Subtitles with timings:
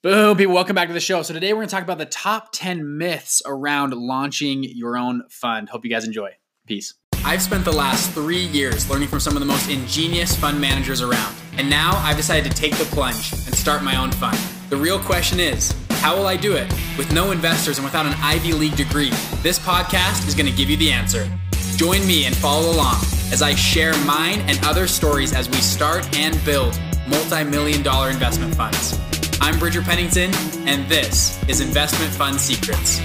[0.00, 1.22] Boom, people, welcome back to the show.
[1.22, 5.24] So, today we're going to talk about the top 10 myths around launching your own
[5.28, 5.70] fund.
[5.70, 6.36] Hope you guys enjoy.
[6.68, 6.94] Peace.
[7.24, 11.02] I've spent the last three years learning from some of the most ingenious fund managers
[11.02, 11.34] around.
[11.56, 14.38] And now I've decided to take the plunge and start my own fund.
[14.70, 16.72] The real question is how will I do it?
[16.96, 19.10] With no investors and without an Ivy League degree,
[19.42, 21.28] this podcast is going to give you the answer.
[21.74, 23.00] Join me and follow along
[23.32, 28.10] as I share mine and other stories as we start and build multi million dollar
[28.10, 28.96] investment funds.
[29.40, 30.34] I'm Bridger Pennington,
[30.66, 33.00] and this is Investment Fund Secrets.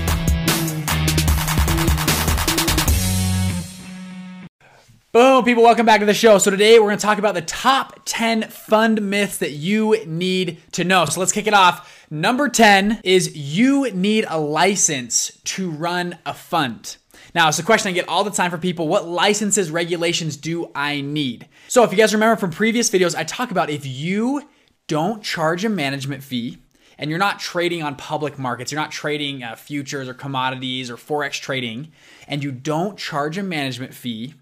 [5.11, 6.39] Boom, people, welcome back to the show.
[6.39, 10.57] So, today we're going to talk about the top 10 fund myths that you need
[10.71, 11.05] to know.
[11.05, 12.07] So, let's kick it off.
[12.09, 16.97] Number 10 is you need a license to run a fund.
[17.35, 20.71] Now, it's a question I get all the time for people what licenses, regulations do
[20.73, 21.47] I need?
[21.67, 24.41] So, if you guys remember from previous videos, I talk about if you
[24.87, 26.57] don't charge a management fee
[26.97, 30.95] and you're not trading on public markets, you're not trading uh, futures or commodities or
[30.95, 31.91] forex trading,
[32.27, 34.35] and you don't charge a management fee,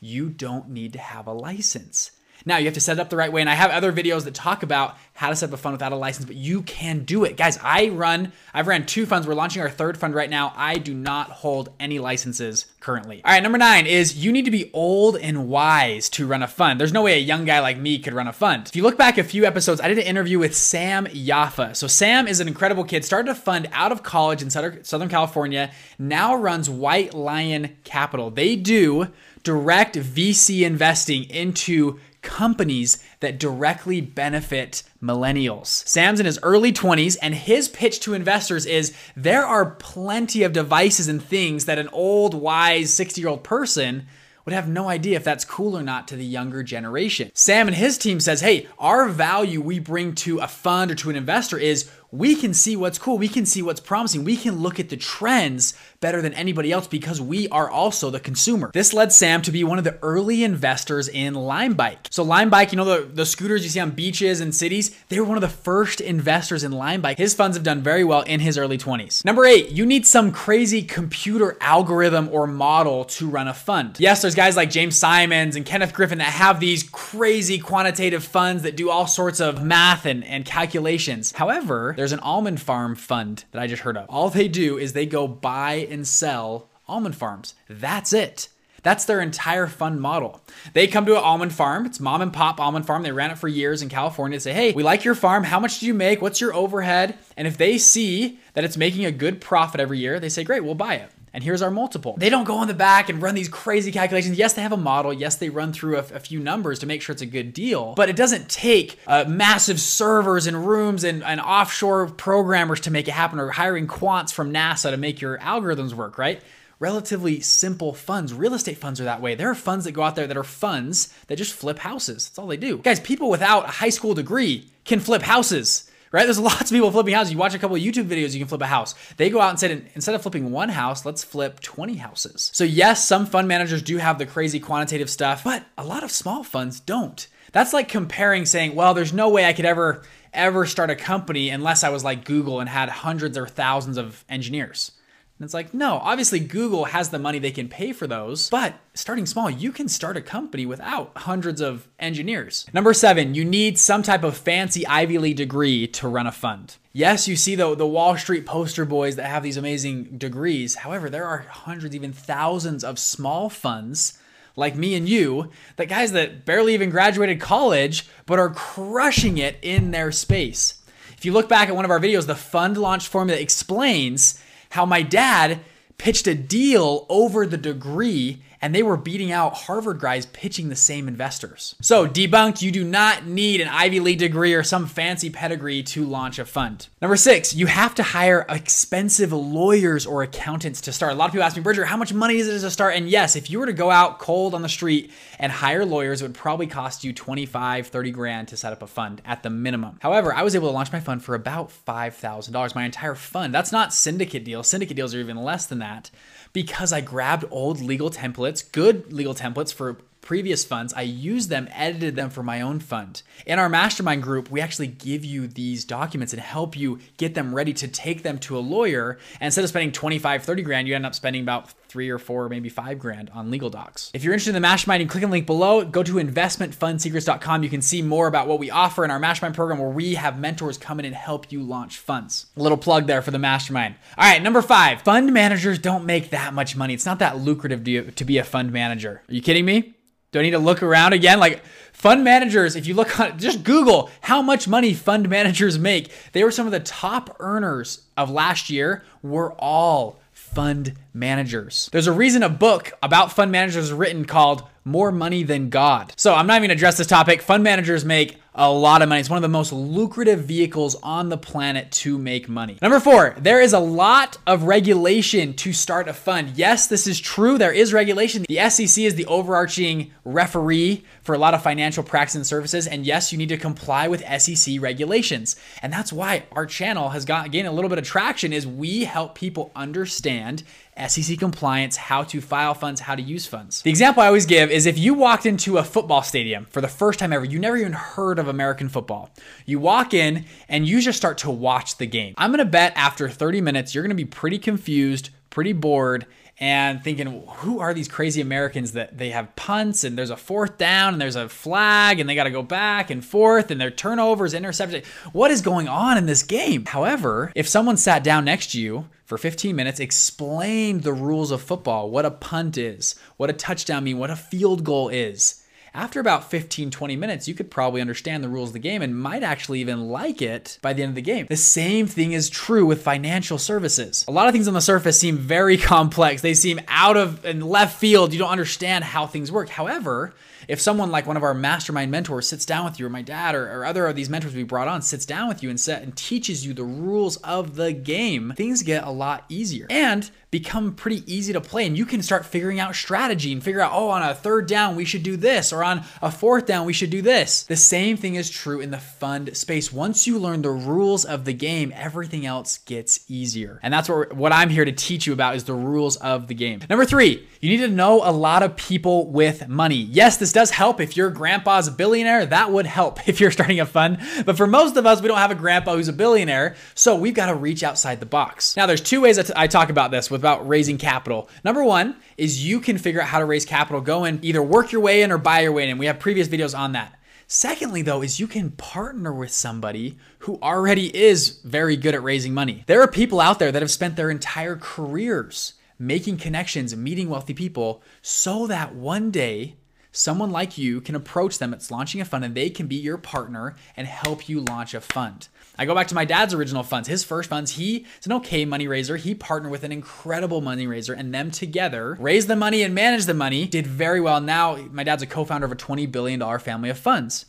[0.00, 2.12] you don't need to have a license.
[2.48, 3.42] Now you have to set it up the right way.
[3.42, 5.92] And I have other videos that talk about how to set up a fund without
[5.92, 7.36] a license, but you can do it.
[7.36, 9.28] Guys, I run, I've ran two funds.
[9.28, 10.54] We're launching our third fund right now.
[10.56, 13.22] I do not hold any licenses currently.
[13.22, 16.48] All right, number nine is you need to be old and wise to run a
[16.48, 16.80] fund.
[16.80, 18.66] There's no way a young guy like me could run a fund.
[18.66, 21.76] If you look back a few episodes, I did an interview with Sam Yaffa.
[21.76, 25.70] So Sam is an incredible kid, started a fund out of college in Southern California,
[25.98, 28.30] now runs White Lion Capital.
[28.30, 29.08] They do
[29.42, 35.66] direct VC investing into companies that directly benefit millennials.
[35.66, 40.52] Sam's in his early 20s, and his pitch to investors is there are plenty of
[40.52, 44.06] devices and things that an old, wise 60 year old person
[44.44, 47.30] would have no idea if that's cool or not to the younger generation.
[47.34, 51.10] Sam and his team says, hey, our value we bring to a fund or to
[51.10, 54.60] an investor is we can see what's cool, we can see what's promising, we can
[54.60, 58.70] look at the trends better than anybody else because we are also the consumer.
[58.72, 62.08] This led Sam to be one of the early investors in Lime Bike.
[62.10, 65.18] So Lime Bike, you know the, the scooters you see on beaches and cities, they
[65.18, 67.18] were one of the first investors in Lime Bike.
[67.18, 69.24] His funds have done very well in his early 20s.
[69.24, 73.96] Number eight, you need some crazy computer algorithm or model to run a fund.
[73.98, 78.62] Yes, there's guys like James Simons and Kenneth Griffin that have these crazy quantitative funds
[78.62, 81.32] that do all sorts of math and, and calculations.
[81.32, 84.08] However, there's an almond farm fund that I just heard of.
[84.08, 87.56] All they do is they go buy and sell almond farms.
[87.68, 88.50] That's it.
[88.84, 90.40] That's their entire fund model.
[90.74, 91.86] They come to an almond farm.
[91.86, 93.02] It's mom and pop almond farm.
[93.02, 94.38] They ran it for years in California.
[94.38, 95.42] They say, hey, we like your farm.
[95.42, 96.22] How much do you make?
[96.22, 97.18] What's your overhead?
[97.36, 100.62] And if they see that it's making a good profit every year, they say, great,
[100.62, 101.10] we'll buy it.
[101.32, 102.16] And here's our multiple.
[102.18, 104.38] They don't go on the back and run these crazy calculations.
[104.38, 105.12] Yes, they have a model.
[105.12, 107.94] Yes, they run through a, a few numbers to make sure it's a good deal.
[107.94, 113.08] But it doesn't take uh, massive servers and rooms and, and offshore programmers to make
[113.08, 116.42] it happen or hiring quants from NASA to make your algorithms work, right?
[116.80, 118.32] relatively simple funds.
[118.32, 119.34] Real estate funds are that way.
[119.34, 122.28] There are funds that go out there that are funds that just flip houses.
[122.28, 122.78] That's all they do.
[122.78, 126.24] Guys, people without a high school degree can flip houses right?
[126.24, 127.32] There's lots of people flipping houses.
[127.32, 128.94] You watch a couple YouTube videos, you can flip a house.
[129.16, 132.50] They go out and said, instead of flipping one house, let's flip 20 houses.
[132.52, 136.10] So, yes, some fund managers do have the crazy quantitative stuff, but a lot of
[136.10, 137.26] small funds don't.
[137.52, 140.02] That's like comparing saying, well, there's no way I could ever,
[140.32, 144.24] ever start a company unless I was like Google and had hundreds or thousands of
[144.28, 144.92] engineers.
[145.38, 148.74] And it's like, no, obviously Google has the money they can pay for those, but
[148.94, 152.66] starting small, you can start a company without hundreds of engineers.
[152.72, 156.76] Number seven, you need some type of fancy Ivy League degree to run a fund.
[156.92, 160.74] Yes, you see the, the Wall Street poster boys that have these amazing degrees.
[160.74, 164.18] However, there are hundreds, even thousands of small funds
[164.56, 169.56] like me and you, that guys that barely even graduated college, but are crushing it
[169.62, 170.82] in their space.
[171.16, 174.42] If you look back at one of our videos, the fund launch formula explains
[174.78, 175.58] how my dad
[175.98, 180.76] pitched a deal over the degree and they were beating out Harvard guys pitching the
[180.76, 181.74] same investors.
[181.80, 186.04] So, debunked, you do not need an Ivy League degree or some fancy pedigree to
[186.04, 186.88] launch a fund.
[187.00, 191.12] Number six, you have to hire expensive lawyers or accountants to start.
[191.12, 192.96] A lot of people ask me, Bridger, how much money is it to start?
[192.96, 196.20] And yes, if you were to go out cold on the street and hire lawyers,
[196.20, 199.50] it would probably cost you 25, 30 grand to set up a fund at the
[199.50, 199.98] minimum.
[200.00, 203.54] However, I was able to launch my fund for about $5,000, my entire fund.
[203.54, 204.66] That's not syndicate deals.
[204.68, 206.10] Syndicate deals are even less than that
[206.58, 209.96] because I grabbed old legal templates, good legal templates for
[210.28, 210.92] previous funds.
[210.92, 213.22] I used them, edited them for my own fund.
[213.46, 217.54] In our mastermind group, we actually give you these documents and help you get them
[217.54, 219.16] ready to take them to a lawyer.
[219.40, 222.50] And instead of spending 25, 30 grand, you end up spending about three or four,
[222.50, 224.10] maybe five grand on legal docs.
[224.12, 227.62] If you're interested in the mastermind, you click the link below, go to investmentfundsecrets.com.
[227.62, 230.38] You can see more about what we offer in our mastermind program where we have
[230.38, 232.48] mentors come in and help you launch funds.
[232.54, 233.94] A little plug there for the mastermind.
[234.18, 236.92] All right, number five, fund managers don't make that much money.
[236.92, 239.22] It's not that lucrative to be a fund manager.
[239.26, 239.94] Are you kidding me?
[240.30, 241.40] Do I need to look around again?
[241.40, 246.10] Like fund managers, if you look on just Google how much money fund managers make,
[246.32, 251.88] they were some of the top earners of last year, were all fund managers.
[251.92, 256.12] There's a reason a book about fund managers is written called More Money Than God.
[256.16, 257.42] So I'm not even gonna address this topic.
[257.42, 259.20] Fund managers make a lot of money.
[259.20, 262.76] It's one of the most lucrative vehicles on the planet to make money.
[262.82, 266.56] Number four, there is a lot of regulation to start a fund.
[266.56, 267.56] Yes, this is true.
[267.56, 268.44] There is regulation.
[268.48, 272.88] The SEC is the overarching referee for a lot of financial practices and services.
[272.88, 275.54] And yes, you need to comply with SEC regulations.
[275.80, 279.04] And that's why our channel has got gained a little bit of traction is we
[279.04, 280.64] help people understand
[281.06, 283.82] SEC compliance, how to file funds, how to use funds.
[283.82, 286.88] The example I always give is if you walked into a football stadium for the
[286.88, 289.30] first time ever, you never even heard of American football.
[289.66, 292.34] You walk in and you just start to watch the game.
[292.36, 296.26] I'm gonna bet after 30 minutes, you're gonna be pretty confused, pretty bored,
[296.60, 300.76] and thinking, who are these crazy Americans that they have punts and there's a fourth
[300.76, 303.90] down and there's a flag and they got to go back and forth and their
[303.90, 305.06] turnovers, interceptions.
[305.32, 306.84] What is going on in this game?
[306.86, 311.62] However, if someone sat down next to you for 15 minutes, explained the rules of
[311.62, 315.62] football, what a punt is, what a touchdown mean, what a field goal is,
[315.94, 319.18] after about 15, 20 minutes, you could probably understand the rules of the game and
[319.18, 321.46] might actually even like it by the end of the game.
[321.48, 324.24] The same thing is true with financial services.
[324.28, 326.42] A lot of things on the surface seem very complex.
[326.42, 328.32] They seem out of and left field.
[328.32, 329.68] You don't understand how things work.
[329.68, 330.34] However,
[330.68, 333.54] if someone like one of our mastermind mentors sits down with you, or my dad,
[333.54, 336.02] or, or other of these mentors we brought on sits down with you and, set,
[336.02, 340.94] and teaches you the rules of the game, things get a lot easier and become
[340.94, 341.86] pretty easy to play.
[341.86, 344.96] And you can start figuring out strategy and figure out, oh, on a third down,
[344.96, 347.64] we should do this, or on a fourth down, we should do this.
[347.64, 349.92] The same thing is true in the fund space.
[349.92, 353.78] Once you learn the rules of the game, everything else gets easier.
[353.82, 356.54] And that's what, what I'm here to teach you about is the rules of the
[356.54, 356.80] game.
[356.88, 359.96] Number three, you need to know a lot of people with money.
[359.96, 361.00] Yes, this does help.
[361.00, 364.18] If your grandpa's a billionaire, that would help if you're starting a fund.
[364.44, 366.74] But for most of us, we don't have a grandpa who's a billionaire.
[366.96, 368.76] So we've got to reach outside the box.
[368.76, 371.48] Now, there's two ways I talk about this about raising capital.
[371.62, 374.00] Number one is you can figure out how to raise capital.
[374.00, 375.96] Go and either work your way in or buy your way in.
[375.96, 377.16] We have previous videos on that.
[377.46, 382.52] Secondly, though, is you can partner with somebody who already is very good at raising
[382.52, 382.82] money.
[382.88, 387.54] There are people out there that have spent their entire careers making connections, meeting wealthy
[387.54, 389.76] people, so that one day
[390.12, 393.18] someone like you can approach them it's launching a fund and they can be your
[393.18, 395.48] partner and help you launch a fund.
[395.78, 397.08] I go back to my dad's original funds.
[397.08, 399.16] His first funds, he is an okay money raiser.
[399.16, 403.26] He partnered with an incredible money raiser and them together raised the money and managed
[403.26, 404.40] the money, did very well.
[404.40, 407.46] Now my dad's a co-founder of a $20 billion family of funds.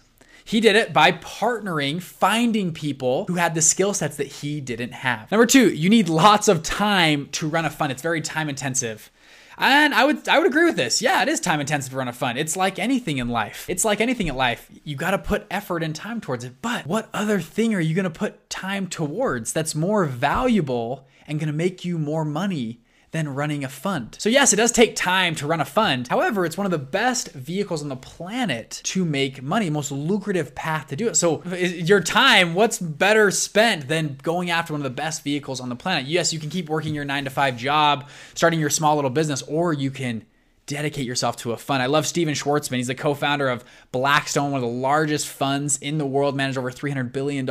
[0.49, 4.93] He did it by partnering, finding people who had the skill sets that he didn't
[4.93, 5.29] have.
[5.29, 7.91] Number two, you need lots of time to run a fund.
[7.91, 9.11] It's very time intensive.
[9.59, 11.01] And I would I would agree with this.
[11.01, 12.37] Yeah, it is time intensive to run a fund.
[12.37, 13.65] It's like anything in life.
[13.67, 14.69] It's like anything in life.
[14.85, 16.61] You got to put effort and time towards it.
[16.61, 21.39] But what other thing are you going to put time towards that's more valuable and
[21.39, 22.79] going to make you more money
[23.11, 24.15] than running a fund.
[24.19, 26.07] So, yes, it does take time to run a fund.
[26.07, 30.53] However, it's one of the best vehicles on the planet to make money, most lucrative
[30.53, 31.15] path to do it.
[31.15, 35.69] So, your time, what's better spent than going after one of the best vehicles on
[35.69, 36.05] the planet?
[36.05, 39.41] Yes, you can keep working your nine to five job, starting your small little business,
[39.43, 40.25] or you can
[40.69, 41.81] dedicate yourself to a fund.
[41.81, 42.77] I love Stephen Schwarzman.
[42.77, 46.71] He's the co-founder of Blackstone, one of the largest funds in the world, managed over
[46.71, 47.47] $300 billion.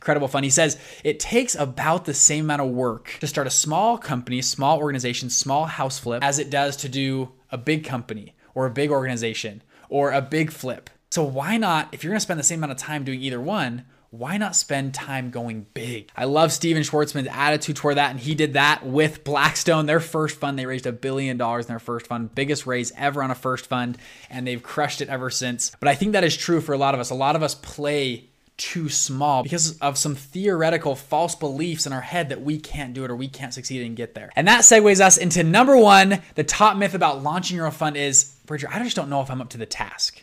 [0.00, 0.44] Credible fund.
[0.44, 4.42] He says it takes about the same amount of work to start a small company,
[4.42, 8.70] small organization, small house flip as it does to do a big company or a
[8.70, 10.90] big organization or a big flip.
[11.10, 13.84] So why not, if you're gonna spend the same amount of time doing either one,
[14.10, 16.10] why not spend time going big?
[16.16, 19.84] I love Stephen Schwarzman's attitude toward that, and he did that with Blackstone.
[19.84, 23.22] Their first fund, they raised a billion dollars in their first fund, biggest raise ever
[23.22, 23.98] on a first fund,
[24.30, 25.72] and they've crushed it ever since.
[25.78, 27.10] But I think that is true for a lot of us.
[27.10, 32.00] A lot of us play too small because of some theoretical false beliefs in our
[32.00, 34.30] head that we can't do it or we can't succeed and get there.
[34.34, 37.96] And that segues us into number one the top myth about launching your own fund
[37.96, 40.22] is, Bridger, I just don't know if I'm up to the task.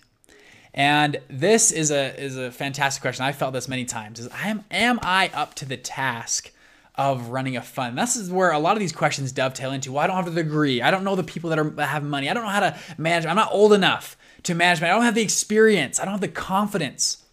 [0.75, 3.23] And this is a is a fantastic question.
[3.23, 4.19] I felt this many times.
[4.19, 6.51] Is I am am I up to the task
[6.95, 7.97] of running a fund?
[7.97, 9.93] this is where a lot of these questions dovetail into.
[9.93, 10.81] Well, I don't have the degree.
[10.81, 12.29] I don't know the people that are that have money.
[12.29, 13.25] I don't know how to manage.
[13.25, 14.83] I'm not old enough to manage.
[14.83, 15.97] I don't have the experience.
[15.97, 17.23] I don't have the confidence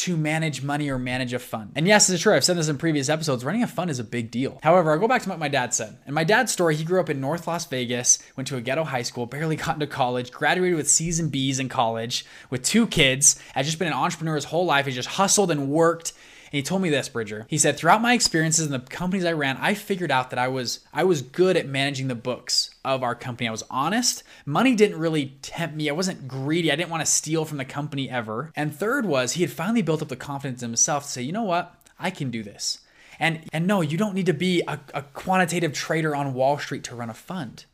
[0.00, 1.72] to manage money or manage a fund.
[1.76, 2.34] And yes, it's true.
[2.34, 3.44] I've said this in previous episodes.
[3.44, 4.58] Running a fund is a big deal.
[4.62, 5.98] However, I'll go back to what my dad said.
[6.06, 8.84] In my dad's story, he grew up in North Las Vegas, went to a ghetto
[8.84, 12.86] high school, barely got into college, graduated with C's and B's in college with two
[12.86, 14.86] kids, had just been an entrepreneur his whole life.
[14.86, 16.14] He just hustled and worked
[16.52, 17.46] and he told me this, Bridger.
[17.48, 20.48] He said, throughout my experiences in the companies I ran, I figured out that I
[20.48, 23.46] was I was good at managing the books of our company.
[23.46, 24.24] I was honest.
[24.44, 25.88] Money didn't really tempt me.
[25.88, 26.72] I wasn't greedy.
[26.72, 28.50] I didn't want to steal from the company ever.
[28.56, 31.32] And third was he had finally built up the confidence in himself to say, you
[31.32, 31.72] know what?
[32.00, 32.80] I can do this.
[33.20, 36.82] And and no, you don't need to be a, a quantitative trader on Wall Street
[36.84, 37.64] to run a fund.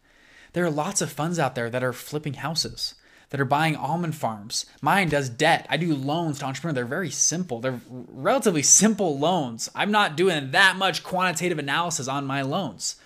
[0.52, 2.94] There are lots of funds out there that are flipping houses
[3.30, 4.66] that are buying almond farms.
[4.80, 5.66] Mine does debt.
[5.68, 6.74] I do loans to entrepreneurs.
[6.74, 7.60] They're very simple.
[7.60, 9.68] They're relatively simple loans.
[9.74, 12.96] I'm not doing that much quantitative analysis on my loans.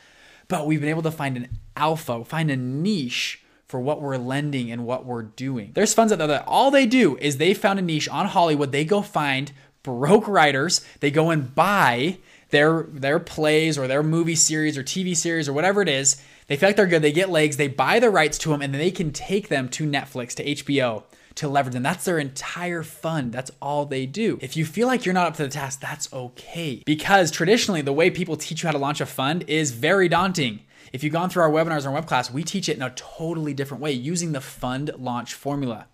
[0.48, 4.70] But we've been able to find an alpha, find a niche for what we're lending
[4.70, 5.70] and what we're doing.
[5.74, 8.72] There's funds out there that all they do is they found a niche on Hollywood.
[8.72, 10.84] They go find broke writers.
[10.98, 12.18] They go and buy
[12.50, 16.56] their their plays or their movie series or TV series or whatever it is they
[16.56, 17.02] feel like they're good.
[17.02, 17.58] They get legs.
[17.58, 20.44] They buy the rights to them, and then they can take them to Netflix, to
[20.44, 21.04] HBO,
[21.36, 21.84] to leverage them.
[21.84, 23.32] That's their entire fund.
[23.32, 24.36] That's all they do.
[24.42, 26.82] If you feel like you're not up to the task, that's okay.
[26.84, 30.58] Because traditionally, the way people teach you how to launch a fund is very daunting.
[30.92, 33.54] If you've gone through our webinars or web class, we teach it in a totally
[33.54, 35.86] different way using the fund launch formula.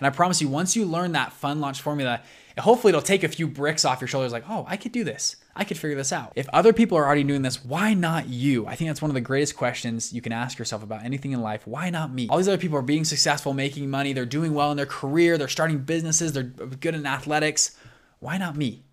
[0.00, 2.20] And I promise you, once you learn that fund launch formula,
[2.58, 5.36] hopefully it'll take a few bricks off your shoulders like, oh, I could do this.
[5.56, 6.32] I could figure this out.
[6.34, 8.66] If other people are already doing this, why not you?
[8.66, 11.40] I think that's one of the greatest questions you can ask yourself about anything in
[11.40, 11.66] life.
[11.66, 12.26] Why not me?
[12.28, 15.38] All these other people are being successful, making money, they're doing well in their career,
[15.38, 17.76] they're starting businesses, they're good in athletics.
[18.18, 18.84] Why not me?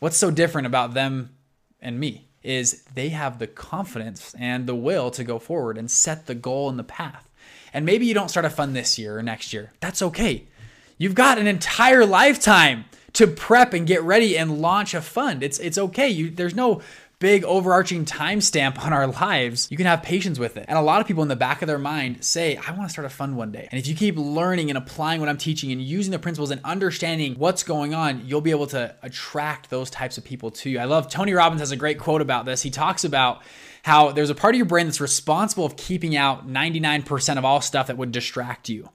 [0.00, 1.34] What's so different about them
[1.80, 6.26] and me is they have the confidence and the will to go forward and set
[6.26, 7.30] the goal and the path.
[7.72, 9.72] And maybe you don't start a fund this year or next year.
[9.80, 10.46] That's okay.
[10.98, 12.84] You've got an entire lifetime
[13.14, 15.42] to prep and get ready and launch a fund.
[15.42, 16.08] It's it's okay.
[16.08, 16.82] You there's no
[17.24, 20.66] big overarching timestamp on our lives, you can have patience with it.
[20.68, 22.88] And a lot of people in the back of their mind say, I want to
[22.90, 23.66] start a fund one day.
[23.70, 26.60] And if you keep learning and applying what I'm teaching and using the principles and
[26.64, 30.78] understanding what's going on, you'll be able to attract those types of people to you.
[30.78, 32.60] I love Tony Robbins has a great quote about this.
[32.60, 33.42] He talks about
[33.84, 37.60] how there's a part of your brain that's responsible of keeping out 99% of all
[37.60, 38.88] stuff that would distract you.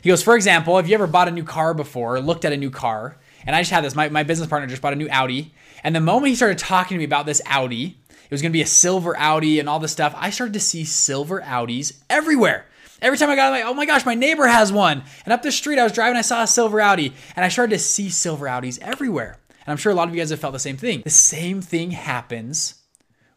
[0.00, 2.52] He goes, for example, have you ever bought a new car before or looked at
[2.52, 3.18] a new car?
[3.46, 3.94] And I just had this.
[3.94, 5.52] My, my business partner just bought a new Audi.
[5.82, 8.62] And the moment he started talking to me about this Audi, it was gonna be
[8.62, 12.66] a silver Audi and all this stuff, I started to see silver Audis everywhere.
[13.02, 15.02] Every time I got, I'm like, oh my gosh, my neighbor has one.
[15.24, 17.76] And up the street, I was driving, I saw a silver Audi, and I started
[17.76, 19.38] to see silver Audis everywhere.
[19.50, 21.02] And I'm sure a lot of you guys have felt the same thing.
[21.02, 22.76] The same thing happens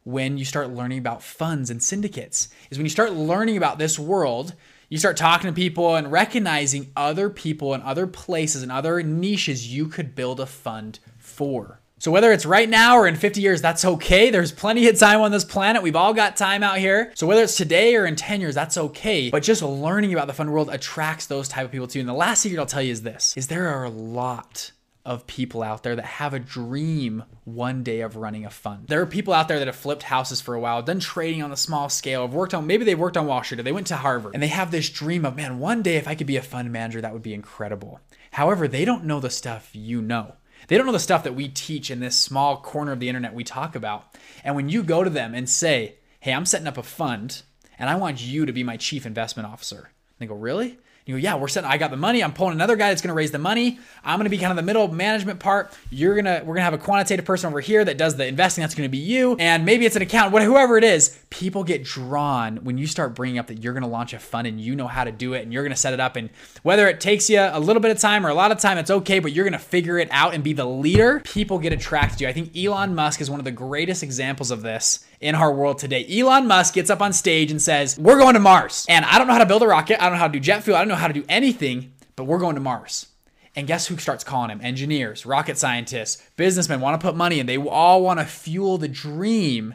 [0.04, 2.48] when you start learning about funds and syndicates.
[2.72, 4.54] Is when you start learning about this world,
[4.90, 9.74] you start talking to people and recognizing other people and other places and other niches
[9.74, 11.82] you could build a fund for.
[12.00, 14.30] So whether it's right now or in 50 years, that's okay.
[14.30, 15.82] There's plenty of time on this planet.
[15.82, 17.12] We've all got time out here.
[17.16, 19.32] So whether it's today or in 10 years, that's okay.
[19.32, 22.00] But just learning about the fund world attracts those type of people too.
[22.00, 24.72] And the last secret I'll tell you is this, is there are a lot
[25.08, 28.90] of people out there that have a dream one day of running a fund.
[28.90, 31.54] There are people out there that have flipped houses for a while, done trading on
[31.54, 33.88] a small scale, have worked on maybe they worked on Wall Street or they went
[33.88, 36.36] to Harvard and they have this dream of, man, one day if I could be
[36.36, 38.02] a fund manager, that would be incredible.
[38.32, 40.34] However, they don't know the stuff you know.
[40.68, 43.34] They don't know the stuff that we teach in this small corner of the internet
[43.34, 44.14] we talk about.
[44.44, 47.44] And when you go to them and say, hey, I'm setting up a fund
[47.80, 50.80] and I want you to be my chief investment officer, they go, really?
[51.08, 51.70] You go, yeah, we're setting.
[51.70, 52.22] I got the money.
[52.22, 53.80] I'm pulling another guy that's going to raise the money.
[54.04, 55.74] I'm going to be kind of the middle management part.
[55.90, 58.62] You're gonna we're gonna have a quantitative person over here that does the investing.
[58.62, 60.38] That's going to be you, and maybe it's an account.
[60.38, 63.90] Whoever it is, people get drawn when you start bringing up that you're going to
[63.90, 65.94] launch a fund and you know how to do it and you're going to set
[65.94, 66.18] it up.
[66.18, 66.30] And
[66.64, 68.92] whether it takes you a little bit of time or a lot of time, it's
[68.92, 69.20] okay.
[69.20, 71.22] But you're going to figure it out and be the leader.
[71.22, 72.30] People get attracted to you.
[72.30, 75.78] I think Elon Musk is one of the greatest examples of this in our world
[75.80, 76.06] today.
[76.10, 78.86] Elon Musk gets up on stage and says, We're going to Mars.
[78.88, 80.02] And I don't know how to build a rocket.
[80.02, 80.78] I don't know how to do jet fuel.
[80.78, 83.08] I don't know how to do anything, but we're going to Mars.
[83.56, 84.62] And guess who starts calling him?
[84.62, 87.48] Engineers, rocket scientists, businessmen want to put money in.
[87.48, 89.74] They all want to fuel the dream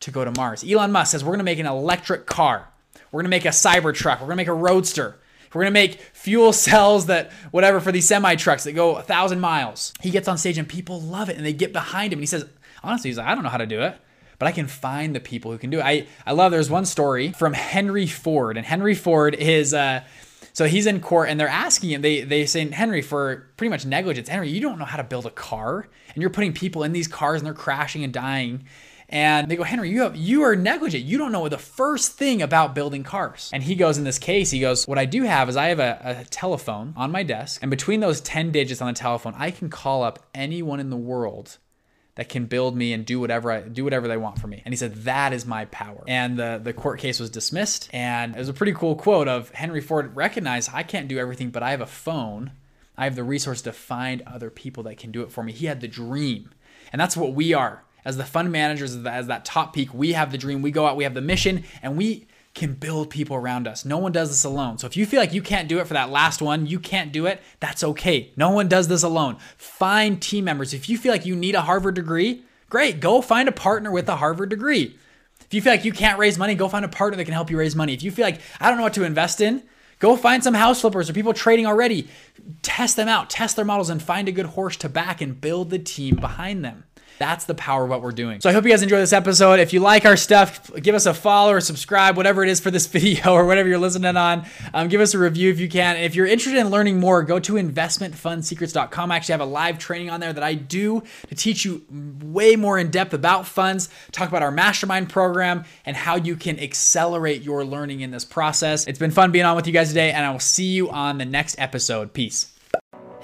[0.00, 0.64] to go to Mars.
[0.68, 2.68] Elon Musk says, We're going to make an electric car.
[3.12, 4.20] We're going to make a cyber truck.
[4.20, 5.20] We're going to make a Roadster.
[5.52, 9.02] We're going to make fuel cells that, whatever, for these semi trucks that go a
[9.02, 9.94] thousand miles.
[10.00, 12.18] He gets on stage and people love it and they get behind him.
[12.18, 12.44] And he says,
[12.82, 13.96] Honestly, he's like, I don't know how to do it
[14.38, 15.84] but I can find the people who can do it.
[15.84, 20.02] I, I love there's one story from Henry Ford, and Henry Ford is uh
[20.54, 23.84] so he's in court and they're asking him, they they say, Henry, for pretty much
[23.84, 26.92] negligence, Henry, you don't know how to build a car, and you're putting people in
[26.92, 28.64] these cars and they're crashing and dying.
[29.08, 31.04] And they go, Henry, you have you are negligent.
[31.04, 33.50] You don't know the first thing about building cars.
[33.52, 35.80] And he goes, in this case, he goes, What I do have is I have
[35.80, 39.50] a, a telephone on my desk, and between those 10 digits on the telephone, I
[39.50, 41.58] can call up anyone in the world
[42.16, 44.62] that can build me and do whatever I do whatever they want for me.
[44.64, 46.04] And he said that is my power.
[46.06, 47.88] And the the court case was dismissed.
[47.92, 51.50] And it was a pretty cool quote of Henry Ford recognized I can't do everything,
[51.50, 52.52] but I have a phone.
[52.96, 55.52] I have the resource to find other people that can do it for me.
[55.52, 56.50] He had the dream.
[56.92, 57.82] And that's what we are.
[58.04, 60.62] As the fund managers, as that top peak, we have the dream.
[60.62, 63.84] We go out, we have the mission, and we can build people around us.
[63.84, 64.78] No one does this alone.
[64.78, 67.12] So if you feel like you can't do it for that last one, you can't
[67.12, 68.32] do it, that's okay.
[68.36, 69.36] No one does this alone.
[69.56, 70.72] Find team members.
[70.72, 74.08] If you feel like you need a Harvard degree, great, go find a partner with
[74.08, 74.96] a Harvard degree.
[75.40, 77.50] If you feel like you can't raise money, go find a partner that can help
[77.50, 77.92] you raise money.
[77.92, 79.64] If you feel like I don't know what to invest in,
[79.98, 82.08] go find some house flippers or people trading already.
[82.62, 85.70] Test them out, test their models, and find a good horse to back and build
[85.70, 86.84] the team behind them.
[87.18, 88.40] That's the power of what we're doing.
[88.40, 89.60] So I hope you guys enjoy this episode.
[89.60, 92.70] If you like our stuff, give us a follow or subscribe, whatever it is for
[92.70, 94.46] this video or whatever you're listening on.
[94.72, 95.96] Um, give us a review if you can.
[95.96, 99.12] And if you're interested in learning more, go to investmentfundsecrets.com.
[99.12, 101.84] I actually have a live training on there that I do to teach you
[102.22, 106.58] way more in depth about funds, talk about our mastermind program, and how you can
[106.58, 108.86] accelerate your learning in this process.
[108.86, 111.18] It's been fun being on with you guys today, and I will see you on
[111.18, 112.12] the next episode.
[112.12, 112.53] Peace.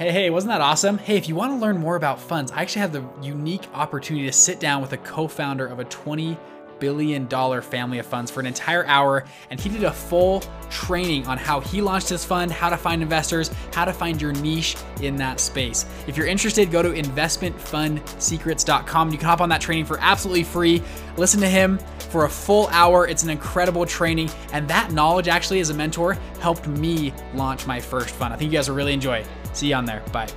[0.00, 0.96] Hey, hey, wasn't that awesome?
[0.96, 4.24] Hey, if you want to learn more about funds, I actually have the unique opportunity
[4.24, 6.38] to sit down with a co-founder of a 20
[6.78, 11.26] billion dollar family of funds for an entire hour and he did a full training
[11.26, 14.74] on how he launched his fund, how to find investors, how to find your niche
[15.02, 15.84] in that space.
[16.06, 19.10] If you're interested, go to investmentfundsecrets.com.
[19.10, 20.82] You can hop on that training for absolutely free.
[21.18, 21.78] Listen to him
[22.08, 23.06] for a full hour.
[23.06, 27.78] It's an incredible training and that knowledge actually as a mentor helped me launch my
[27.78, 28.32] first fund.
[28.32, 29.26] I think you guys will really enjoy.
[29.52, 30.02] See you on there.
[30.12, 30.28] Bye.